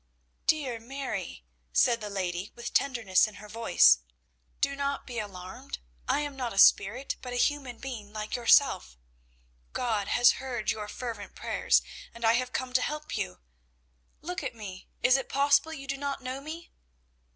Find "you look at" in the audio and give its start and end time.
13.15-14.55